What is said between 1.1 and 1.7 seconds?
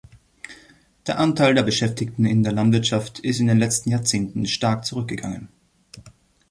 Anteil der